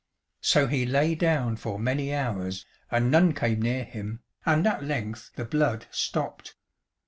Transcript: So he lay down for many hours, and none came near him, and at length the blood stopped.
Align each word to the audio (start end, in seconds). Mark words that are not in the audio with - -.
So 0.41 0.65
he 0.65 0.83
lay 0.87 1.13
down 1.13 1.57
for 1.57 1.77
many 1.77 2.11
hours, 2.11 2.65
and 2.89 3.11
none 3.11 3.33
came 3.35 3.61
near 3.61 3.83
him, 3.83 4.21
and 4.47 4.65
at 4.65 4.83
length 4.83 5.29
the 5.35 5.45
blood 5.45 5.85
stopped. 5.91 6.55